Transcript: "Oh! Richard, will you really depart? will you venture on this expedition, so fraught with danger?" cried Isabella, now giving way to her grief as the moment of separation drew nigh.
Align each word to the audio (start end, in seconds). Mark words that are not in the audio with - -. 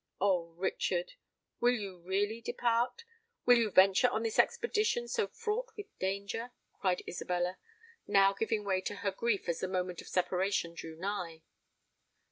"Oh! 0.19 0.55
Richard, 0.57 1.13
will 1.59 1.75
you 1.75 1.99
really 1.99 2.41
depart? 2.41 3.03
will 3.45 3.57
you 3.59 3.69
venture 3.69 4.07
on 4.07 4.23
this 4.23 4.39
expedition, 4.39 5.07
so 5.07 5.27
fraught 5.27 5.69
with 5.77 5.95
danger?" 5.99 6.53
cried 6.73 7.03
Isabella, 7.07 7.59
now 8.07 8.33
giving 8.33 8.63
way 8.63 8.81
to 8.81 8.95
her 9.05 9.11
grief 9.11 9.47
as 9.47 9.59
the 9.59 9.67
moment 9.67 10.01
of 10.01 10.07
separation 10.07 10.73
drew 10.73 10.95
nigh. 10.95 11.43